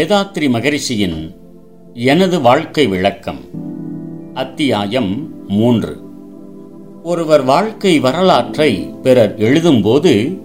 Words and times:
வேதாத்ரி 0.00 0.50
மகரிஷியின் 0.50 1.34
எனது 1.94 2.40
வாழ்க்கை 2.40 2.86
விளக்கம் 2.86 3.40
அத்தியாயம் 4.34 5.28
மூன்று. 5.48 5.96
ஒருவர் 7.02 7.42
வாழ்க்கை 7.42 7.98
வரலாற்றை 7.98 8.94
பிறர் 9.02 9.38
எழுதும்போது 9.38 10.40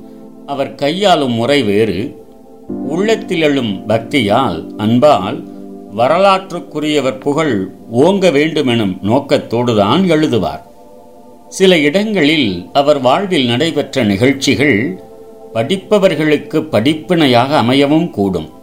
அவர் 0.45 0.75
கையாளும் 0.75 1.31
முறை 1.31 1.63
வேறு 1.63 2.25
உள்ளத்தில் 2.67 3.41
எழும் 3.41 3.89
பக்தியால் 3.89 4.75
அன்பால் 4.77 5.43
வரலாற்றுக்குரியவர் 5.97 7.19
புகழ் 7.19 7.69
ஓங்க 7.93 8.31
வேண்டுமெனும் 8.31 8.97
நோக்கத்தோடுதான் 9.03 10.03
எழுதுவார். 10.03 10.61
சில 11.49 11.79
இடங்களில் 11.79 12.69
அவர் 12.73 12.99
வாழ்வில் 12.99 13.45
நடைபெற்ற 13.45 14.03
நிகழ்ச்சிகள் 14.03 14.99
படிப்பவர்களுக்கு 15.53 16.61
படிப்பினையாக 16.61 17.61
அமையவும் 17.61 18.09
கூடும். 18.09 18.54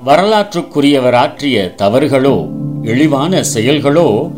வரலாற்றுக்குரியவர் 0.00 1.14
ஆற்றிய 1.14 1.74
தவறுகளோ 1.76 2.48
இழிவான 2.82 3.42
செயல்களோ 3.54 4.30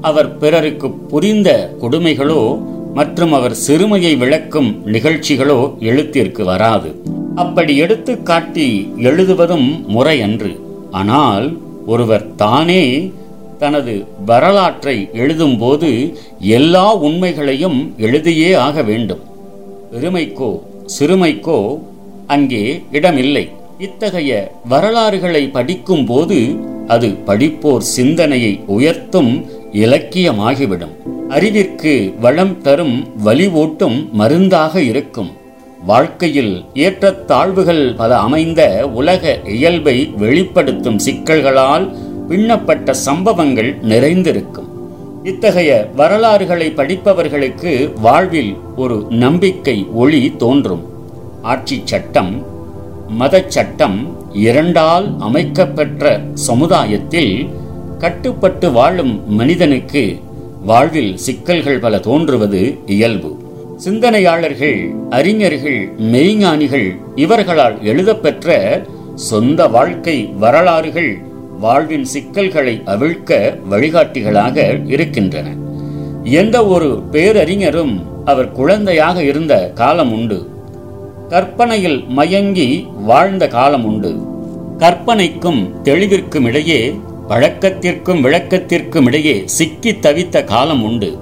அவர் 0.00 0.38
பிறருக்கு 0.38 0.90
புரிந்த 0.90 1.76
கொடுமைகளோ 1.80 2.62
மற்றும் 2.94 3.32
அவர் 3.32 3.54
சிறுமையை 3.54 4.16
விளக்கும் 4.16 4.82
நிகழ்ச்சிகளோ 4.86 5.78
எழுத்திற்கு 5.80 6.42
வராது. 6.42 7.02
அப்படி 7.34 7.76
எடுத்து 7.76 8.22
காட்டி 8.22 8.92
எழுதுவதும் 8.96 9.84
முறையன்று. 9.86 10.60
ஆனால் 10.90 11.58
ஒருவர் 11.86 12.34
தானே 12.34 13.12
தனது 13.58 14.04
வரலாற்றை 14.26 15.08
எழுதும்போது 15.12 16.14
எல்லா 16.38 16.96
உண்மைகளையும் 16.96 17.94
எழுதியே 17.98 18.56
ஆக 18.56 18.82
வேண்டும். 18.82 19.20
பெருமைக்கோ 19.92 20.60
சிறுமைக்கோ 20.98 21.78
அங்கே 22.26 22.82
இடமில்லை. 22.92 23.50
இத்தகைய 23.82 24.52
வரலாறுகளை 24.64 25.48
படிக்கும் 25.48 26.04
போது 26.04 26.56
அது 26.86 27.08
படிப்போர் 27.08 27.80
சிந்தனையை 27.80 28.60
உயர்த்தும் 28.66 29.46
இலக்கியமாகிவிடும். 29.72 30.92
அறிவிற்கு 31.28 32.14
வளம் 32.20 32.60
தரும் 32.60 33.08
வழிவோட்டும் 33.24 34.10
மருந்தாக 34.10 34.82
இருக்கும். 34.82 35.30
வாழ்க்கையில் 35.86 36.64
ஏற்றத்தாழ்வுகள் 36.74 37.96
பல 37.96 38.18
அமைந்த 38.18 38.90
உலக 38.94 39.38
இயல்பை 39.46 40.12
வெளிப்படுத்தும் 40.16 40.98
சிக்கல்களால் 40.98 41.96
பின்னப்பட்ட 42.28 42.92
சம்பவங்கள் 42.92 43.76
நிறைந்திருக்கும். 43.82 44.70
இத்தகைய 45.22 45.90
வரலாறுகளை 45.96 46.72
படிப்பவர்களுக்கு 46.76 47.92
வாழ்வில் 48.00 48.56
ஒரு 48.76 49.06
நம்பிக்கை 49.10 49.86
ஒளி 49.92 50.32
தோன்றும். 50.38 50.84
ஆட்சி 51.42 51.82
சட்டம் 51.84 52.51
மதச்சட்டம் 53.18 54.12
இரண்டால் 54.32 55.16
அமைக்கப்பெற்ற 55.18 56.20
சமுதாயத்தில் 56.34 57.48
கட்டுப்பட்டு 57.98 58.72
வாழும் 58.72 59.30
மனிதனுக்கு 59.32 60.18
வாழ்வில் 60.64 61.16
சிக்கல்கள் 61.16 61.78
பல 61.78 61.98
தோன்றுவது 61.98 62.78
இயல்பு. 62.86 63.36
சிந்தனையாளர்கள் 63.76 64.94
அறிஞர்கள் 65.10 65.92
மெய்ஞானிகள் 65.98 67.00
இவர்களால் 67.14 67.82
எழுதப்பெற்ற 67.82 68.82
சொந்த 69.14 69.68
வாழ்க்கை 69.68 70.26
வரலாறுகள் 70.26 71.18
வாழ்வின் 71.60 72.04
சிக்கல்களை 72.04 72.82
அவிழ்க்க 72.86 73.58
வழிகாட்டிகளாக 73.70 74.86
இருக்கின்றன. 74.86 75.48
எந்த 76.24 76.66
ஒரு 76.66 77.02
பேரறிஞரும் 77.10 78.02
அவர் 78.24 78.52
குழந்தையாக 78.52 79.22
இருந்த 79.22 79.70
காலம் 79.74 80.12
உண்டு. 80.12 80.51
கற்பனையில் 81.32 82.04
மயங்கி 82.08 82.86
வாழ்ந்த 82.96 83.48
காலம் 83.48 83.84
உண்டு. 83.84 84.16
கற்பனைக்கும் 84.78 85.74
தெளிவிற்கும் 85.84 86.42
இடையே 86.42 86.98
பழக்கத்திற்கும் 87.28 88.24
விளக்கத்திற்கும் 88.24 89.04
இடையே 89.04 89.42
சிக்கி 89.44 89.92
தவித்த 89.92 90.44
காலம் 90.44 90.82
உண்டு. 90.82 91.18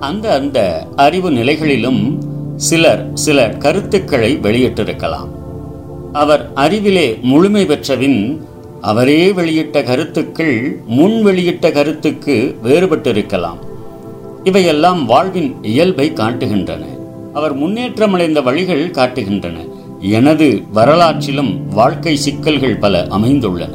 அந்த 0.00 0.34
அந்த 0.34 0.86
அறிவு 0.96 1.30
நிலைகளிலும் 1.30 2.18
சிலர் 2.56 3.10
சில 3.14 3.48
கருத்துக்களை 3.48 4.38
வெளியிட்டிருக்கலாம். 4.42 5.28
அவர் 6.12 6.50
அறிவிலே 6.54 7.18
முழுமை 7.22 7.66
பெற்றவின் 7.66 8.46
அவரே 8.80 9.32
வெளியிட்ட 9.32 9.82
கருத்துக்கள் 9.82 10.80
முன் 10.86 11.22
வெளியிட்ட 11.22 11.70
கருத்துக்கு 11.70 12.56
வேறுபட்டிருக்கலாம். 12.64 13.58
இவையெல்லாம் 14.44 15.06
வாழ்வின் 15.06 15.56
இயல்பை 15.62 16.12
காட்டுகின்றன. 16.14 16.97
அவர் 17.38 17.54
முன்னேற்றமடைந்த 17.56 18.42
வழிகள் 18.42 18.90
காட்டுகின்றன. 18.90 19.56
எனது 20.00 20.62
வரலாற்றிலும் 20.74 21.66
வாழ்க்கை 21.74 22.16
சிக்கல்கள் 22.16 22.76
பல 22.76 23.06
அமைந்துள்ளன. 23.10 23.74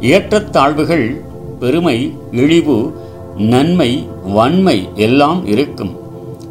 ஏற்றத்தாழ்வுகள் 0.00 1.20
பெருமை 1.60 2.14
இழிவு 2.32 2.94
நன்மை 3.36 4.06
வன்மை 4.24 4.88
எல்லாம் 4.94 5.46
இருக்கும். 5.46 5.96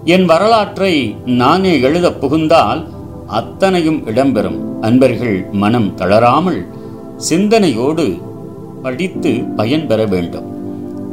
என் 0.05 0.25
வரலாற்றை 0.25 1.15
நானே 1.25 1.81
எழுத 1.81 2.13
புகுந்தால் 2.13 2.87
அத்தனையும் 3.27 4.07
இடம்பெறும். 4.07 4.59
அன்பர்கள் 4.81 5.45
மனம் 5.51 5.95
தளராமல் 5.95 6.65
சிந்தனையோடு 7.17 8.17
படித்து 8.81 9.31
பயன் 9.55 9.87
பெற 9.87 10.05
வேண்டும். 10.05 10.47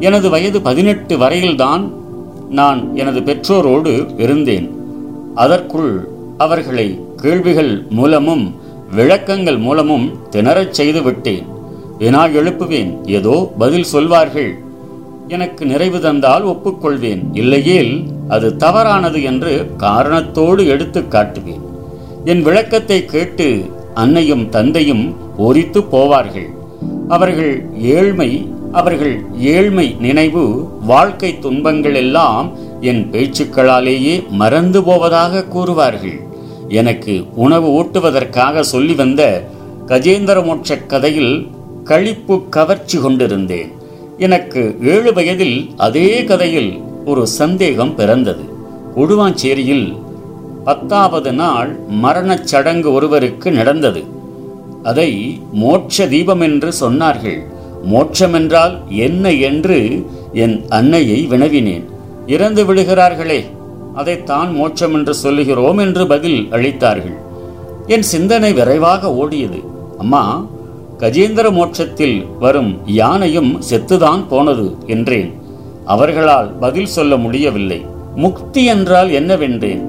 எனது 0.01 0.31
வயது 0.31 0.63
பதினெட்டு 0.63 1.19
வரையில்தான் 1.19 1.93
நான் 2.49 2.97
எனது 2.97 3.21
பெற்றோரோடு 3.21 4.21
இருந்தேன். 4.21 4.77
அதற்குள் 5.45 5.93
அவர்களை 6.45 6.87
கேள்விகள் 7.23 7.73
மூலமும் 7.99 8.45
விளக்கங்கள் 8.97 9.59
மூலமும் 9.67 10.07
திணறச் 10.31 10.77
செய்து 10.79 11.01
விட்டேன். 11.07 11.47
வினா 12.01 12.23
எழுப்புவேன் 12.39 12.91
ஏதோ 13.17 13.35
பதில் 13.59 13.89
சொல்வார்கள். 13.93 14.51
எனக்கு 15.37 15.63
நிறைவு 15.73 15.99
தந்தால் 16.01 16.45
ஒப்புக்கொள்வேன். 16.53 17.23
இல்லையேல் 17.33 17.95
அது 18.29 18.49
தவறானது 18.65 19.19
என்று 19.31 19.53
காரணத்தோடு 19.87 20.63
எடுத்து 20.75 21.01
காட்டுவேன். 21.15 21.65
என் 22.25 22.43
விளக்கத்தை 22.43 22.99
கேட்டு 23.15 23.49
அன்னையும் 24.03 24.45
தந்தையும் 24.57 25.05
போரித்து 25.37 25.81
போவார்கள். 25.95 26.49
அவர்கள் 27.17 27.53
ஏழ்மை 27.97 28.31
அவர்கள் 28.81 29.15
ஏழ்மை 29.53 29.87
நினைவு 30.07 30.43
வாழ்க்கை 30.91 31.31
துன்பங்கள் 31.45 31.97
எல்லாம் 32.03 32.47
என் 32.81 33.09
பேச்சுக்களாலேயே 33.13 34.29
மறந்து 34.29 34.83
போவதாக 34.83 35.45
கூறுவார்கள். 35.55 36.21
எனக்கு 36.69 37.25
உணவு 37.35 37.83
ஊட்டுவதற்காக 37.83 38.61
சொல்லி 38.61 38.95
வந்த 38.95 39.49
கஜேந்திர 39.87 40.45
மோட்ச 40.45 40.87
கதையில் 40.87 41.49
கழிப்பு 41.85 42.49
கவர்ச்சி 42.49 42.99
கொண்டிருந்தேன். 42.99 43.73
எனக்கு 44.19 44.77
ஏழு 44.83 45.13
வயதில் 45.13 45.71
அதே 45.77 46.25
கதையில் 46.25 46.81
ஒரு 47.05 47.27
சந்தேகம் 47.27 47.95
பிறந்தது. 47.95 48.43
கொடுவாஞ்சேரியில் 48.97 49.99
பத்தாவது 50.65 51.33
நாள் 51.33 51.81
மரணச் 51.89 52.47
சடங்கு 52.47 52.93
ஒருவருக்கு 52.93 53.51
நடந்தது. 53.51 54.05
அதை 54.83 55.41
மோட்ச 55.55 56.09
தீபம் 56.09 56.41
என்று 56.41 56.73
சொன்னார்கள். 56.81 57.39
மோட்சம் 57.83 58.33
என்றால் 58.33 58.81
என்ன 58.89 59.33
என்று 59.33 60.07
என் 60.33 60.65
அன்னையை 60.69 61.27
வினவினேன். 61.31 61.85
இறந்து 62.35 62.63
விடுகிறார்களே 62.65 63.41
அதைத்தான் 63.95 64.51
மோட்சம் 64.55 64.95
என்று 64.95 65.15
சொல்லுகிறோம் 65.15 65.79
என்று 65.79 66.03
பதில் 66.07 66.41
அளித்தார்கள். 66.51 67.17
என் 67.87 68.07
சிந்தனை 68.13 68.51
விரைவாக 68.53 69.11
ஓடியது. 69.23 69.61
அம்மா 69.99 70.23
கஜேந்திர 70.99 71.47
மோட்சத்தில் 71.51 72.17
வரும் 72.39 72.71
யானையும் 73.01 73.51
செத்துதான் 73.71 74.23
போனது 74.29 74.67
என்றேன். 74.87 75.31
அவர்களால் 75.85 76.49
பதில் 76.59 76.95
சொல்ல 76.97 77.17
முடியவில்லை. 77.17 77.81
முக்தி 78.17 78.65
என்றால் 78.65 79.11
என்னவென்றேன்? 79.11 79.83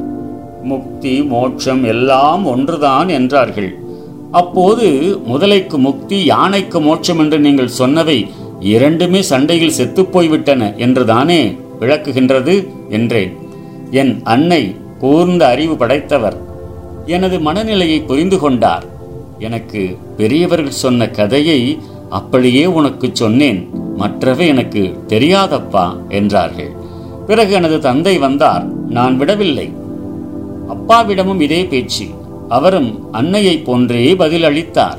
முக்தி 0.64 1.14
மோட்சம் 1.34 1.84
எல்லாம் 1.84 2.44
ஒன்றுதான் 2.46 3.10
என்றார்கள். 3.10 3.72
அப்போது 4.32 4.88
முதலைக்கு 5.32 5.78
முக்தி 5.78 6.18
யானைக்கு 6.26 6.80
மோட்சம் 6.82 7.20
என்று 7.20 7.40
நீங்கள் 7.40 7.78
சொன்னவை 7.80 8.20
இரண்டுமே 8.74 9.22
சண்டையில் 9.22 9.78
செத்துப்போய்விட்டன 9.80 10.76
என்றுதானே? 10.76 11.42
விளக்குகின்றது 11.80 12.68
என்றேன். 12.90 13.38
என் 13.92 14.20
அன்னை 14.24 14.76
கூர்ந்த 15.00 15.48
அறிவு 15.48 15.76
படைத்தவர். 15.76 16.42
எனது 17.06 17.40
மனநிலையை 17.40 18.02
புரிந்து 18.02 18.40
கொண்டார். 18.40 18.86
எனக்கு 19.40 19.98
பெரியவர்கள் 20.18 20.72
சொன்ன 20.72 21.10
கதையை 21.10 21.80
அப்படியே 22.10 22.66
உனக்கு 22.66 23.10
சொன்னேன். 23.14 23.70
மற்றவை 23.96 24.48
எனக்கு 24.48 25.04
தெரியாதப்பா 25.08 25.98
என்றார்கள். 26.10 26.72
பிறகு 27.28 27.54
எனது 27.54 27.80
தந்தை 27.80 28.18
வந்தார். 28.18 28.66
நான் 28.74 29.18
விடவில்லை. 29.18 29.74
அப்பாவிடமும் 30.70 31.42
இதே 31.42 31.66
பேச்சு. 31.66 32.06
அவரும் 32.50 33.14
அன்னையைப் 33.14 33.66
போன்றே 33.66 34.14
பதிலளித்தார். 34.14 34.98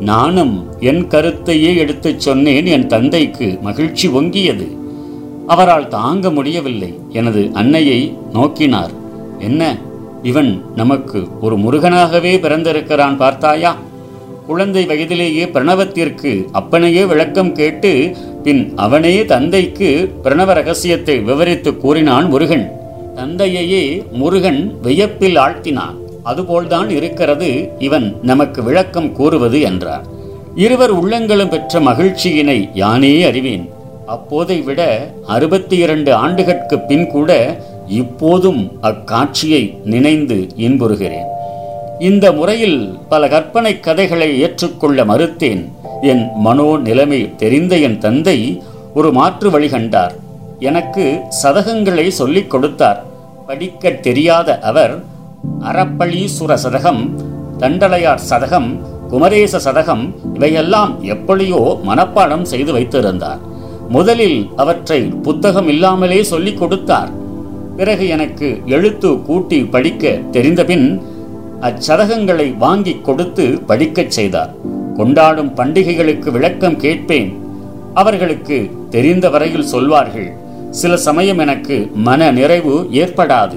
நானும் 0.00 0.66
என் 0.80 1.08
கருத்தையே 1.08 1.76
எடுத்துச் 1.76 2.20
சொன்னேன். 2.20 2.66
என் 2.66 2.86
தந்தைக்கு 2.86 3.58
மகிழ்ச்சி 3.62 4.08
ஒங்கியது 4.08 4.78
அவரால் 5.52 5.88
தாங்க 5.88 6.30
முடியவில்லை. 6.30 6.98
எனது 7.12 7.50
அன்னையை 7.52 8.16
நோக்கினார். 8.32 8.90
என்ன? 9.38 9.78
இவன் 10.22 10.62
நமக்கு 10.76 11.28
ஒரு 11.40 11.56
முருகனாகவே 11.56 12.32
பிறந்திருக்கிறான் 12.38 13.16
பார்த்தாயா? 13.16 13.76
குழந்தை 14.46 14.84
வயதிலேயே 14.84 15.44
பிரணவத்திற்கு 15.44 16.32
அப்பனையே 16.52 17.06
விளக்கம் 17.06 17.52
கேட்டு 17.52 18.16
பின் 18.42 18.62
அவனே 18.76 19.24
தந்தைக்கு 19.24 20.12
பிரணவ 20.24 20.52
ரகசியத்தை 20.52 21.18
விவரித்து 21.18 21.76
கூறினான் 21.76 22.28
முருகன். 22.28 22.66
தந்தையையே 23.14 23.84
முருகன் 24.12 24.78
வியப்பில் 24.82 25.36
ஆழ்த்தினான் 25.36 25.98
அதுபோல்தான் 26.22 26.90
இருக்கிறது. 26.90 27.50
இவன் 27.78 28.16
நமக்கு 28.22 28.62
விளக்கம் 28.62 29.12
கூறுவது 29.12 29.60
என்றார். 29.60 30.06
இருவர் 30.54 30.90
உள்ளங்களும் 30.90 31.48
பெற்ற 31.48 31.80
மகிழ்ச்சியினை 31.80 32.58
யானே 32.74 33.12
அறிவேன். 33.26 33.66
அப்போதை 34.14 34.64
விட 34.64 35.10
அறுபத்தி 35.26 35.76
இரண்டு 35.76 36.14
ஆண்டுகட்கு 36.14 36.78
பின் 36.86 37.06
கூட 37.06 37.30
இப்போதும் 37.88 38.70
அக்காட்சியை 38.82 39.74
நினைந்து 39.84 40.46
இன்புறுகிறேன். 40.56 41.28
இந்த 41.98 42.32
முறையில் 42.32 42.98
பல 43.08 43.28
கற்பனை 43.28 43.80
கதைகளை 43.80 44.40
ஏற்றுக்கொள்ள 44.40 45.04
மறுத்தேன். 45.04 45.62
என் 46.02 46.24
மனோ 46.34 46.76
நிலைமை 46.76 47.34
தெரிந்த 47.36 47.76
என் 47.76 47.98
தந்தை 47.98 48.62
ஒரு 48.94 49.12
மாற்று 49.12 49.50
வழி 49.50 49.68
கண்டார். 49.68 50.14
எனக்கு 50.58 51.04
சதகங்களை 51.28 52.10
சொல்லிக் 52.10 52.50
கொடுத்தார். 52.50 53.04
படிக்க 53.46 53.90
தெரியாத 53.90 54.58
அவர் 54.58 54.94
அறப்பளீசுர 55.60 56.56
சதகம் 56.64 57.02
தண்டலையார் 57.58 58.20
சதகம் 58.30 58.80
குமரேச 59.10 59.58
சதகம் 59.58 60.04
இவையெல்லாம் 60.34 61.02
எப்படியோ 61.02 61.78
மனப்பாடம் 61.88 62.42
செய்து 62.42 62.72
வைத்திருந்தார். 62.72 63.48
முதலில் 63.90 64.48
அவற்றை 64.56 65.00
புத்தகம் 65.02 65.68
இல்லாமலே 65.68 66.22
சொல்லிக் 66.22 66.58
கொடுத்தார். 66.58 67.10
பிறகு 67.76 68.08
எனக்கு 68.08 68.60
எழுத்து 68.66 69.22
கூட்டி 69.22 69.64
படிக்க 69.64 70.18
தெரிந்தபின் 70.32 71.02
அச்சதகங்களை 71.60 72.56
வாங்கி 72.56 73.00
கொடுத்து 73.02 73.60
படிக்கச் 73.66 74.10
செய்தார். 74.10 74.54
கொண்டாடும் 74.94 75.54
பண்டிகைகளுக்கு 75.56 76.30
விளக்கம் 76.30 76.76
கேட்பேன். 76.76 77.38
அவர்களுக்கு 77.94 78.70
தெரிந்த 78.90 79.30
வரையில் 79.30 79.70
சொல்வார்கள் 79.74 80.32
சில 80.70 80.96
சமயம் 80.96 81.38
எனக்கு 81.38 81.90
மன 81.94 82.30
நிறைவு 82.30 82.88
ஏற்படாது. 82.92 83.56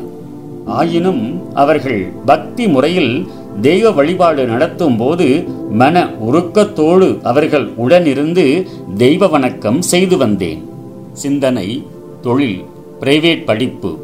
ஆயினும் 0.65 1.55
அவர்கள் 1.55 2.11
பக்தி 2.25 2.67
முறையில் 2.67 3.27
தெய்வ 3.61 3.91
வழிபாடு 3.91 4.45
நடத்தும் 4.45 4.97
போது 4.97 5.47
மன 5.69 6.09
உருக்கத்தோடு 6.31 7.21
அவர்கள் 7.21 7.71
உடனிருந்து 7.77 8.67
தெய்வ 8.97 9.27
வணக்கம் 9.27 9.81
செய்து 9.81 10.17
வந்தேன். 10.17 10.69
சிந்தனை 11.13 11.83
தொழில் 12.21 12.63
பிரைவேட் 12.99 13.43
படிப்பு. 13.43 13.97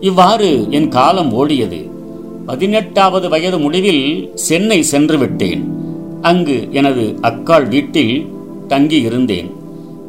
இவ்வாறு 0.00 0.66
என் 0.70 0.88
காலம் 0.88 1.32
ஓடியது. 1.32 1.90
பதினெட்டாவது 2.46 3.28
வயது 3.28 3.58
முடிவில் 3.58 4.30
சென்னை 4.34 4.82
சென்று 4.82 5.18
விட்டேன். 5.18 5.74
அங்கு 6.20 6.68
எனது 6.70 7.18
அக்காள் 7.22 7.68
வீட்டில் 7.68 8.26
தங்கி 8.68 9.00
இருந்தேன். 9.00 9.50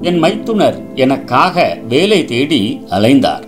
என் 0.01 0.17
மைத்துனர் 0.17 0.81
எனக்காக 0.95 1.77
வேலை 1.87 2.25
தேடி 2.25 2.81
அலைந்தார். 2.89 3.43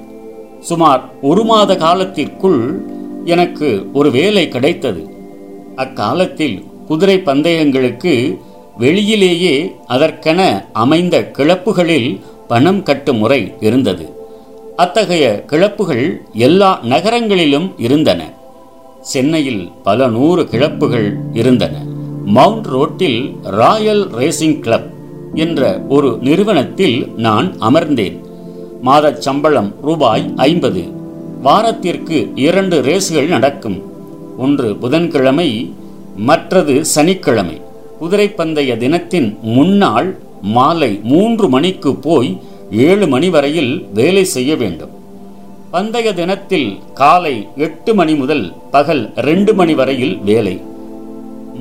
சுமார் 0.59 1.09
ஒரு 1.21 1.44
மாத 1.44 1.75
காலத்திற்குள் 1.75 2.81
எனக்கு 3.25 3.89
ஒரு 3.94 4.12
வேலை 4.12 4.47
கிடைத்தது. 4.47 5.18
அக்காலத்தில் 5.79 6.63
குதிரை 6.87 7.21
பந்தயங்களுக்கு 7.25 8.37
வெளியிலேயே 8.79 9.75
அதற்கென 9.87 10.65
அமைந்த 10.73 11.31
கிளப்புகளில் 11.31 12.19
பணம் 12.47 12.83
கட்டும் 12.83 13.17
முறை 13.17 13.53
இருந்தது. 13.59 14.13
அத்தகைய 14.75 15.43
கிளப்புகள் 15.47 16.21
எல்லா 16.33 16.79
நகரங்களிலும் 16.83 17.73
இருந்தன. 17.77 18.33
சென்னையில் 19.01 19.71
பல 19.83 20.07
நூறு 20.07 20.43
கிளப்புகள் 20.43 21.13
இருந்தன. 21.33 21.77
மவுண்ட் 22.25 22.65
ரோட்டில் 22.65 23.35
ராயல் 23.43 24.09
ரேசிங் 24.09 24.59
கிளப் 24.59 24.89
என்ற 25.33 25.81
ஒரு 25.89 26.17
நிறுவனத்தில் 26.21 27.11
நான் 27.17 27.55
அமர்ந்தேன். 27.59 28.19
மாதச் 28.83 29.17
சம்பளம் 29.17 29.75
ரூபாய் 29.81 30.33
ஐம்பது. 30.35 30.83
வாரத்திற்கு 31.41 32.31
இரண்டு 32.35 32.81
ரேஸ்கள் 32.81 33.27
நடக்கும். 33.27 33.88
ஒன்று 34.44 34.69
புதன்கிழமை 34.81 35.50
மற்றது 36.30 36.75
சனிக்கிழமை. 36.94 37.57
குதிரை 38.00 38.27
பந்தய 38.39 38.71
தினத்தின் 38.83 39.30
முன்னாள் 39.56 40.09
மாலை 40.56 40.91
மூன்று 41.12 41.47
மணிக்கு 41.56 41.91
போய் 42.07 42.31
ஏழு 42.88 43.06
மணி 43.13 43.30
வரையில் 43.36 43.74
வேலை 43.94 44.24
செய்ய 44.36 44.51
வேண்டும். 44.62 44.94
பந்தய 45.71 46.07
தினத்தில் 46.19 46.69
காலை 46.94 47.36
எட்டு 47.65 47.91
மணி 48.00 48.13
முதல் 48.21 48.45
பகல் 48.71 49.03
ரெண்டு 49.27 49.53
மணி 49.59 49.74
வரையில் 49.80 50.15
வேலை. 50.30 50.56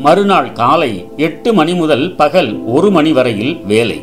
மறுநாள் 0.05 0.51
காலை 0.61 0.93
எட்டு 1.27 1.51
மணி 1.59 1.75
முதல் 1.75 2.07
பகல் 2.21 2.51
ஒரு 2.77 2.91
மணி 2.97 3.13
வரையில் 3.19 3.55
வேலை. 3.73 3.99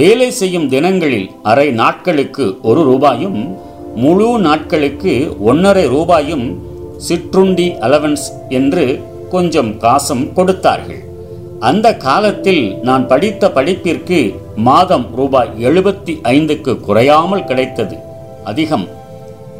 வேலை 0.00 0.28
செய்யும் 0.40 0.68
தினங்களில் 0.74 1.28
அரை 1.50 1.68
நாட்களுக்கு 1.80 2.44
ஒரு 2.62 2.82
ரூபாயும் 2.90 3.40
முழு 4.02 4.28
நாட்களுக்கு 4.38 5.12
ஒன்றரை 5.50 5.84
ரூபாயும் 5.94 6.46
சிற்றுண்டி 7.06 7.66
அலவன்ஸ் 7.80 8.26
என்று 8.48 8.84
கொஞ்சம் 9.30 9.76
காசும் 9.76 10.32
கொடுத்தார்கள். 10.32 11.00
அந்த 11.60 11.96
காலத்தில் 11.96 12.78
நான் 12.82 13.06
படித்த 13.06 13.50
படிப்பிற்கு 13.50 14.18
மாதம் 14.56 15.06
ரூபாய் 15.14 15.50
எழுபத்தி 15.58 16.14
ஐந்துக்கு 16.24 16.80
குறையாமல் 16.80 17.44
கிடைத்தது. 17.44 17.96
அதிகம். 18.44 18.86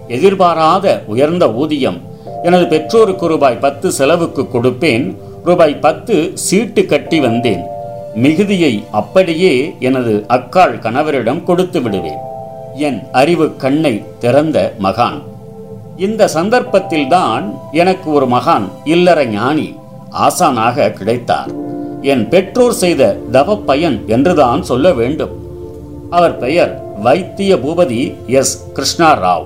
எதிர்பாராத 0.09 1.03
உயர்ந்த 1.07 1.53
ஊதியம். 1.53 1.99
எனது 2.43 2.67
பெற்றோருக்கு 2.67 3.27
ரூபாய் 3.27 3.63
பத்து 3.67 3.93
செலவுக்கு 3.93 4.43
கொடுப்பேன். 4.43 5.17
ரூபாய் 5.45 5.77
பத்து 5.77 6.31
சீட்டு 6.35 6.87
கட்டி 6.87 7.21
வந்தேன். 7.21 7.63
மிகுதியை 8.15 8.85
அப்படியே 8.91 9.53
எனது 9.81 10.25
அக்காள் 10.29 10.79
கணவரிடம் 10.79 11.45
கொடுத்து 11.45 11.81
விடுவேன். 11.83 12.23
என் 12.77 13.03
அறிவு 13.13 13.57
கண்ணை 13.57 13.95
திறந்த 14.19 14.73
மகான். 14.83 15.21
இந்த 15.97 16.29
சந்தர்ப்பத்தில்தான் 16.35 17.55
எனக்கு 17.73 18.13
ஒரு 18.13 18.27
மகான் 18.27 18.69
இல்லற 18.85 19.27
ஞானி 19.27 19.75
ஆசானாக 20.21 20.93
கிடைத்தார். 20.93 21.51
என் 22.03 22.29
பெற்றோர் 22.29 22.73
செய்த 22.73 23.17
தவ 23.31 23.57
பயன் 23.57 24.05
என்றுதான் 24.07 24.63
சொல்ல 24.63 24.93
வேண்டும். 24.93 25.31
அவர் 26.11 26.39
பெயர் 26.39 26.83
வைத்திய 27.03 27.57
பூபதி 27.57 28.27
எஸ். 28.27 28.73
கிருஷ்ணா 28.73 29.23
ராவ் 29.23 29.45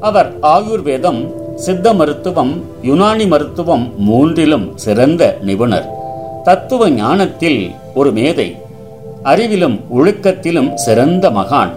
அவர் 0.00 0.40
ஆயுர்வேதம் 0.42 1.34
சித்த 1.54 1.94
மருத்துவம் 1.94 2.64
யுனானி 2.82 3.26
மருத்துவம் 3.26 3.92
மூன்றிலும் 4.10 4.74
சிறந்த 4.74 5.38
நிபுணர். 5.40 5.88
தத்துவ 6.44 6.90
ஞானத்தில் 6.90 7.74
ஒரு 7.94 8.12
மேதை 8.12 8.56
அறிவிலும் 9.24 9.80
ஒழுக்கத்திலும் 9.96 10.74
சிறந்த 10.74 11.30
மகான். 11.30 11.70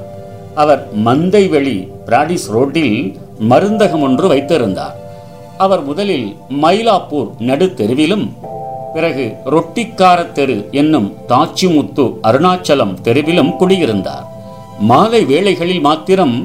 அவர் 0.55 0.87
மந்தைவெளி 1.05 1.87
பிராடிஸ் 2.05 2.51
ரோட்டில் 2.51 3.17
மருந்தகம் 3.39 4.01
ஒன்று 4.01 4.27
வைத்திருந்தார். 4.27 4.95
அவர் 5.57 5.83
முதலில் 5.83 6.35
மயிலாப்பூர் 6.61 7.29
நடுத்தெருவிலும் 7.39 8.25
பிறகு 8.93 9.25
ரொட்டிக்கார 9.45 10.31
தெரு 10.31 10.69
என்னும் 10.71 11.13
தாச்சிமுத்து 11.27 12.05
அருணாச்சலம் 12.23 12.93
தெருவிலும் 13.03 13.55
குடியிருந்தார். 13.55 14.25
மாலை 14.79 15.25
வேளைகளில் 15.25 15.81
மாத்திரம் 15.81 16.35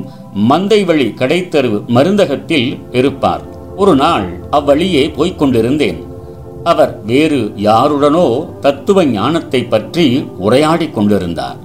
மந்தை 0.51 0.85
வழி 0.85 1.15
கடைத்தெரு 1.19 1.73
மருந்தகத்தில் 1.87 2.79
இருப்பார். 2.93 3.45
ஒரு 3.77 3.95
நாள் 3.95 4.27
அவ்வழியே 4.51 5.11
போய்க் 5.11 5.39
கொண்டிருந்தேன். 5.39 6.01
அவர் 6.65 6.93
வேறு 7.05 7.53
யாருடனோ 7.57 8.27
தத்துவ 8.61 9.05
ஞானத்தை 9.05 9.65
பற்றி 9.65 10.25
உரையாடிக் 10.39 10.95
கொண்டிருந்தார். 10.95 11.57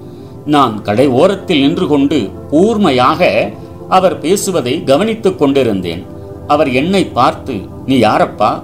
நான் 0.46 0.82
கடை 0.82 1.08
ஓரத்தில் 1.08 1.60
நின்று 1.60 1.88
கொண்டு 1.88 2.30
கூர்மையாக 2.50 3.52
அவர் 3.90 4.20
பேசுவதை 4.20 4.84
கவனித்துக் 4.84 5.38
கொண்டிருந்தேன். 5.38 6.06
அவர் 6.48 6.72
என்னை 6.72 7.06
பார்த்து 7.06 7.56
நீ 7.86 8.00
யாரப்பா? 8.00 8.62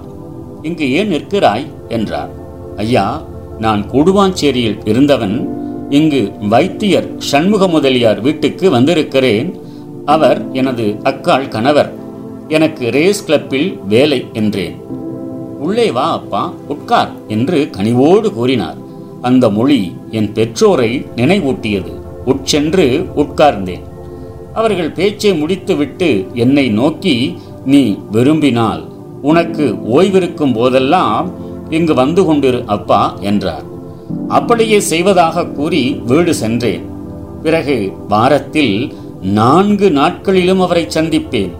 இங்கு 0.62 0.92
ஏன் 0.92 1.12
நிற்கிறாய்? 1.12 1.66
என்றார். 1.88 2.30
ஐயா 2.76 3.22
நான் 3.58 3.90
கூடுவாஞ்சேரியில் 3.90 4.88
இருந்தவன். 4.88 5.54
இங்கு 5.90 6.32
வைத்தியர் 6.40 7.10
சண்முக 7.18 7.68
முதலியார் 7.68 8.20
வீட்டுக்கு 8.20 8.70
வந்திருக்கிறேன். 8.70 9.60
அவர் 10.04 10.52
எனது 10.52 10.96
அக்காள் 11.02 11.48
கணவர். 11.48 11.92
எனக்கு 12.48 12.90
ரேஸ் 12.90 13.24
கிளப்பில் 13.24 13.78
வேலை 13.88 14.26
என்றேன். 14.32 14.80
உள்ளே 15.58 15.90
வா 15.90 16.12
அப்பா. 16.12 16.52
உட்கார் 16.68 17.10
என்று 17.28 17.70
கனிவோடு 17.76 18.30
கூறினார். 18.30 18.76
அந்த 19.22 19.50
மொழி 19.50 19.96
என் 20.10 20.32
பெற்றோரை 20.32 21.06
நினைவூட்டியது. 21.16 21.92
உட்சென்று 22.26 23.06
உட்கார்ந்தேன். 23.16 23.82
அவர்கள் 24.56 24.90
பேச்சை 24.90 25.34
முடித்துவிட்டு 25.34 26.26
என்னை 26.34 26.68
நோக்கி 26.68 27.38
நீ 27.64 27.98
விரும்பினால் 28.10 28.84
உனக்கு 29.22 29.74
ஓய்விருக்கும் 29.96 30.54
போதெல்லாம் 30.54 31.30
இங்கு 31.70 31.94
வந்து 31.94 32.34
கொண்டிரு 32.34 32.64
அப்பா 32.66 33.16
என்றார். 33.20 33.62
அப்படியே 34.28 34.80
செய்வதாக 34.80 35.46
கூறி 35.46 36.02
வீடு 36.06 36.34
சென்றேன். 36.34 36.84
பிறகு 37.42 37.92
வாரத்தில் 38.08 38.94
நான்கு 39.22 39.90
நாட்களிலும் 39.90 40.60
அவரை 40.60 40.86
சந்திப்பேன். 40.94 41.50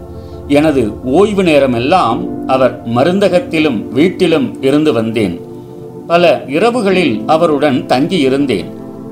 எனது 0.47 1.03
ஓய்வு 1.03 1.43
நேரமெல்லாம் 1.43 2.47
அவர் 2.47 2.87
மருந்தகத்திலும் 2.87 3.89
வீட்டிலும் 3.89 4.63
இருந்து 4.63 4.93
வந்தேன். 4.93 5.41
பல 6.07 6.43
இரவுகளில் 6.47 7.25
அவருடன் 7.25 7.85
தங்கியிருந்தேன். 7.87 8.65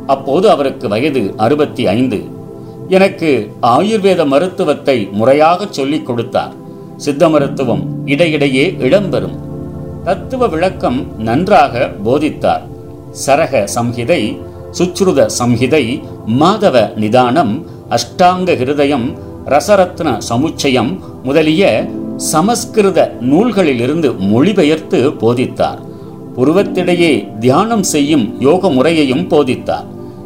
அப்போது 0.07 0.49
அவருக்கு 0.49 0.87
வயது 0.87 1.33
அறுபத்தி 1.37 1.87
ஐந்து. 1.87 2.33
எனக்கு 2.89 3.51
ஆயுர்வேத 3.61 4.27
மருத்துவத்தை 4.27 5.09
முறையாக 5.11 5.67
சொல்லிக் 5.69 6.05
கொடுத்தார். 6.05 6.53
சித்த 6.97 7.29
மருத்துவம் 7.29 7.83
இடையிடையே 8.05 8.75
இடம்பெறும் 8.79 9.35
தத்துவ 10.03 10.47
விளக்கம் 10.47 11.17
நன்றாக 11.17 11.91
போதித்தார். 12.05 12.61
சரக 13.25 13.67
சம்ஹிதை 13.75 14.37
சுச்ருத 14.71 15.29
சம்ஹிதை 15.39 16.03
மாதவ 16.25 16.95
நிதானம் 16.95 17.65
அஷ்டாங்க 17.89 18.55
ஹிருதயம் 18.55 19.15
ரசரத்ன 19.45 20.19
சமுச்சயம் 20.29 20.99
முதலிய 21.23 21.89
சமஸ்கிருத 22.17 23.17
நூல்களிலிருந்து 23.21 24.17
மொழிபெயர்த்து 24.17 25.11
போதித்தார். 25.19 25.79
புருவத்திடையே 26.35 27.39
தியானம் 27.39 27.83
செய்யும் 27.83 28.35
யோக 28.39 28.69
முறையையும் 28.69 29.27
போதித்தார். 29.27 29.85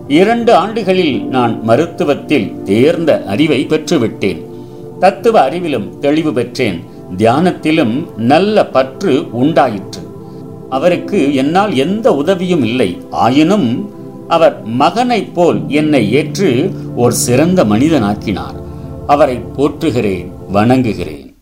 இரண்டு 0.10 0.54
ஆண்டுகளில் 0.54 1.25
நான் 1.25 1.62
மருத்துவத்தில் 1.68 2.63
தேர்ந்த 2.63 3.24
அறிவை 3.28 3.66
பெற்றுவிட்டேன். 3.70 4.42
தத்துவ 5.00 5.50
அறிவிலும் 5.50 6.00
தெளிவு 6.00 6.34
பெற்றேன். 6.34 6.84
தியானத்திலும் 7.18 8.18
நல்ல 8.18 8.66
பற்று 8.66 9.32
உண்டாயிற்று. 9.32 10.01
அவருக்கு 10.70 11.36
என்னால் 11.36 11.75
எந்த 11.75 12.16
உதவியும் 12.16 12.63
இல்லை. 12.63 13.01
ஆயினும் 13.12 13.89
அவர் 14.28 14.63
மகனைப் 14.63 15.36
போல் 15.36 15.62
என்னை 15.68 16.12
ஏற்று 16.12 16.72
ஒரு 16.96 17.13
சிறந்த 17.13 17.63
மனிதனாக்கினார். 17.63 18.56
அவரை 19.08 19.42
போற்றுகிறேன் 19.58 20.32
வணங்குகிறேன். 20.51 21.36